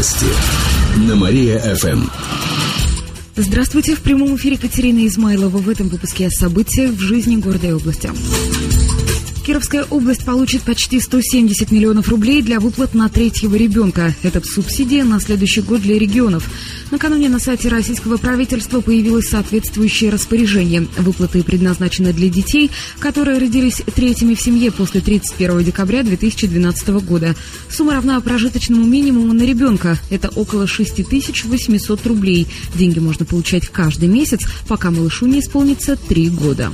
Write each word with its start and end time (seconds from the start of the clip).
Новости 0.00 0.26
на 0.96 1.14
Мария-ФМ. 1.14 2.08
Здравствуйте, 3.36 3.94
в 3.94 4.00
прямом 4.00 4.34
эфире 4.36 4.56
Катерина 4.56 5.06
Измайлова. 5.06 5.58
В 5.58 5.68
этом 5.68 5.90
выпуске 5.90 6.28
о 6.28 6.30
событиях 6.30 6.92
в 6.92 7.00
жизни 7.00 7.36
города 7.36 7.66
и 7.66 7.72
области. 7.72 8.10
Кировская 9.44 9.84
область 9.90 10.24
получит 10.24 10.62
почти 10.62 11.00
170 11.00 11.70
миллионов 11.70 12.08
рублей 12.08 12.40
для 12.40 12.60
выплат 12.60 12.94
на 12.94 13.10
третьего 13.10 13.56
ребенка. 13.56 14.14
Это 14.22 14.40
субсидия 14.42 15.04
на 15.04 15.20
следующий 15.20 15.60
год 15.60 15.82
для 15.82 15.98
регионов. 15.98 16.48
Накануне 16.90 17.28
на 17.28 17.38
сайте 17.38 17.68
российского 17.68 18.16
правительства 18.16 18.80
появилось 18.80 19.28
соответствующее 19.28 20.10
распоряжение. 20.10 20.88
Выплаты 20.98 21.44
предназначены 21.44 22.12
для 22.12 22.28
детей, 22.28 22.70
которые 22.98 23.38
родились 23.38 23.82
третьими 23.94 24.34
в 24.34 24.40
семье 24.40 24.72
после 24.72 25.00
31 25.00 25.62
декабря 25.62 26.02
2012 26.02 26.88
года. 27.04 27.36
Сумма 27.68 27.94
равна 27.94 28.20
прожиточному 28.20 28.84
минимуму 28.84 29.32
на 29.32 29.42
ребенка. 29.42 29.98
Это 30.10 30.30
около 30.30 30.66
6800 30.66 32.06
рублей. 32.06 32.48
Деньги 32.74 32.98
можно 32.98 33.24
получать 33.24 33.68
каждый 33.68 34.08
месяц, 34.08 34.40
пока 34.66 34.90
малышу 34.90 35.26
не 35.26 35.40
исполнится 35.40 35.96
3 35.96 36.30
года. 36.30 36.72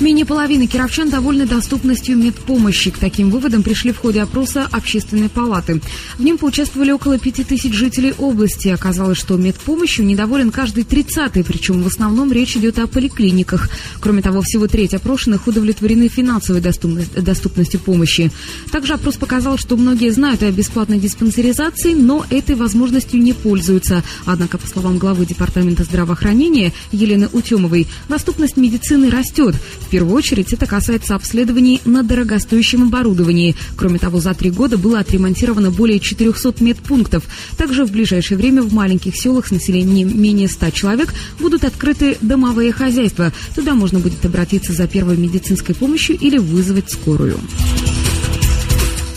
Менее 0.00 0.26
половины 0.26 0.66
кировчан 0.66 1.08
довольны 1.08 1.46
доступностью 1.46 2.18
медпомощи. 2.18 2.90
К 2.90 2.98
таким 2.98 3.30
выводам 3.30 3.62
пришли 3.62 3.92
в 3.92 3.98
ходе 3.98 4.22
опроса 4.22 4.68
Общественной 4.70 5.28
палаты. 5.28 5.80
В 6.18 6.22
нем 6.22 6.36
поучаствовали 6.36 6.90
около 6.90 7.18
пяти 7.18 7.44
тысяч 7.44 7.72
жителей 7.72 8.12
области. 8.18 8.68
Оказалось, 8.68 9.18
что 9.18 9.36
медпомощью 9.36 10.04
недоволен 10.04 10.50
каждый 10.50 10.84
тридцатый, 10.84 11.44
причем 11.44 11.82
в 11.82 11.86
основном 11.86 12.32
речь 12.32 12.56
идет 12.56 12.78
о 12.80 12.86
поликлиниках. 12.86 13.70
Кроме 14.00 14.20
того, 14.20 14.42
всего 14.42 14.66
треть 14.66 14.94
опрошенных 14.94 15.46
удовлетворены 15.46 16.08
финансовой 16.08 16.60
доступностью 16.60 17.80
помощи. 17.80 18.32
Также 18.72 18.94
опрос 18.94 19.16
показал, 19.16 19.58
что 19.58 19.76
многие 19.76 20.10
знают 20.10 20.42
о 20.42 20.50
бесплатной 20.50 20.98
диспансеризации, 20.98 21.94
но 21.94 22.26
этой 22.30 22.56
возможностью 22.56 23.22
не 23.22 23.32
пользуются. 23.32 24.02
Однако, 24.26 24.58
по 24.58 24.66
словам 24.66 24.98
главы 24.98 25.24
Департамента 25.24 25.84
здравоохранения 25.84 26.72
Елены 26.90 27.28
Утемовой, 27.32 27.86
доступность 28.08 28.56
медицины 28.56 29.08
растет 29.08 29.54
первую 29.94 30.16
очередь 30.16 30.52
это 30.52 30.66
касается 30.66 31.14
обследований 31.14 31.80
на 31.84 32.02
дорогостоящем 32.02 32.82
оборудовании. 32.82 33.54
Кроме 33.76 34.00
того, 34.00 34.18
за 34.18 34.34
три 34.34 34.50
года 34.50 34.76
было 34.76 34.98
отремонтировано 34.98 35.70
более 35.70 36.00
400 36.00 36.64
медпунктов. 36.64 37.22
Также 37.56 37.84
в 37.84 37.92
ближайшее 37.92 38.36
время 38.36 38.62
в 38.62 38.72
маленьких 38.74 39.14
селах 39.14 39.46
с 39.46 39.50
населением 39.52 40.20
менее 40.20 40.48
100 40.48 40.70
человек 40.70 41.14
будут 41.38 41.62
открыты 41.62 42.18
домовые 42.20 42.72
хозяйства. 42.72 43.32
Туда 43.54 43.74
можно 43.74 44.00
будет 44.00 44.24
обратиться 44.26 44.72
за 44.72 44.88
первой 44.88 45.16
медицинской 45.16 45.76
помощью 45.76 46.18
или 46.18 46.38
вызвать 46.38 46.90
скорую. 46.90 47.38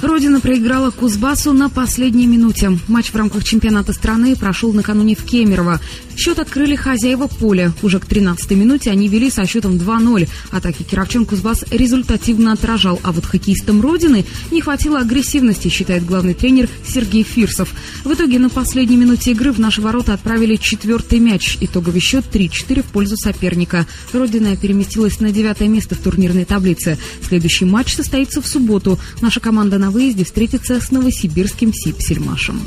Родина 0.02 0.40
проиграла 0.40 0.92
Кузбассу 0.92 1.54
на 1.54 1.70
последней 1.70 2.28
минуте. 2.28 2.78
Матч 2.88 3.10
в 3.10 3.16
рамках 3.16 3.44
чемпионата 3.44 3.94
страны 3.94 4.36
прошел 4.36 4.72
накануне 4.72 5.16
в 5.16 5.24
Кемерово. 5.24 5.80
Счет 6.16 6.38
открыли 6.38 6.76
хозяева 6.76 7.28
поля. 7.28 7.74
Уже 7.82 8.00
к 8.00 8.06
13-й 8.06 8.56
минуте 8.56 8.92
они 8.92 9.08
вели 9.08 9.32
со 9.32 9.46
счетом 9.48 9.74
2-0. 9.76 10.28
Атаки 10.52 10.84
кировчан 10.84 11.26
Кузбасс 11.26 11.64
результативно 11.72 12.54
отражал, 12.54 13.00
а 13.04 13.12
вот 13.12 13.26
хоккеистам 13.26 13.82
Родины 13.82 14.24
не 14.52 14.62
хватило 14.62 15.00
агрессивности, 15.00 15.68
считает 15.68 16.06
главный 16.06 16.36
тренер 16.36 16.70
Сергей 16.88 17.24
Фирсов. 17.24 17.74
В 18.04 18.14
итоге 18.14 18.38
на 18.38 18.50
последней 18.50 18.98
минуте 18.98 19.32
игры 19.32 19.52
в 19.52 19.60
наши 19.60 19.82
ворота 19.82 20.14
отправили 20.14 20.58
четвертый 20.58 21.20
мяч. 21.20 21.58
Итоговый 21.60 22.02
счет 22.02 22.26
3-4 22.32 22.84
в 22.84 22.86
пользу 22.86 23.18
соперника. 23.18 23.88
Родина 24.14 24.56
переместилась 24.58 25.20
на 25.20 25.32
девятое 25.32 25.68
место 25.68 25.96
в 25.96 26.00
турнирной 26.00 26.46
таблице. 26.46 26.98
Следующий 27.28 27.66
матч 27.66 27.96
состоится 27.96 28.42
в 28.42 28.48
субботу. 28.48 29.00
Наша 29.22 29.40
команда 29.40 29.78
на 29.78 29.87
выезде 29.92 30.24
встретится 30.24 30.80
с 30.80 30.92
новосибирским 30.92 31.74
Сипсельмашем. 31.74 32.62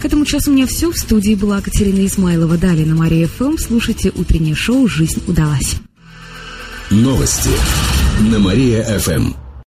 К 0.00 0.04
этому 0.06 0.24
часу 0.24 0.50
у 0.50 0.54
меня 0.54 0.66
все. 0.66 0.90
В 0.90 0.96
студии 0.96 1.34
была 1.34 1.60
Катерина 1.60 2.06
Измайлова. 2.06 2.56
Далее 2.56 2.86
на 2.86 2.94
Мария 2.94 3.28
ФМ 3.28 3.58
слушайте 3.58 4.12
утреннее 4.14 4.54
шоу 4.54 4.88
«Жизнь 4.88 5.22
удалась». 5.26 5.76
Новости 6.90 7.50
на 8.30 8.38
Мария 8.38 8.98
ФМ. 8.98 9.49